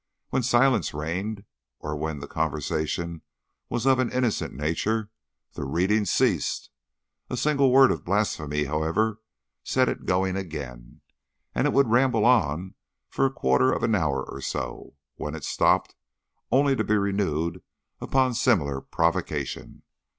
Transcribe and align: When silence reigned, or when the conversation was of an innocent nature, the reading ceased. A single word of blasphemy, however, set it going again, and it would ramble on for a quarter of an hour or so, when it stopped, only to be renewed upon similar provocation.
When 0.31 0.41
silence 0.41 0.95
reigned, 0.95 1.43
or 1.79 1.95
when 1.95 2.21
the 2.21 2.27
conversation 2.27 3.21
was 3.69 3.85
of 3.85 3.99
an 3.99 4.11
innocent 4.11 4.51
nature, 4.51 5.11
the 5.53 5.63
reading 5.63 6.05
ceased. 6.05 6.71
A 7.29 7.37
single 7.37 7.71
word 7.71 7.91
of 7.91 8.03
blasphemy, 8.03 8.63
however, 8.63 9.21
set 9.63 9.87
it 9.87 10.07
going 10.07 10.35
again, 10.35 11.01
and 11.53 11.67
it 11.67 11.73
would 11.73 11.91
ramble 11.91 12.25
on 12.25 12.73
for 13.09 13.27
a 13.27 13.31
quarter 13.31 13.71
of 13.71 13.83
an 13.83 13.93
hour 13.93 14.23
or 14.23 14.41
so, 14.41 14.95
when 15.17 15.35
it 15.35 15.43
stopped, 15.43 15.93
only 16.51 16.75
to 16.75 16.83
be 16.83 16.95
renewed 16.97 17.61
upon 18.01 18.33
similar 18.33 18.81
provocation. 18.81 19.83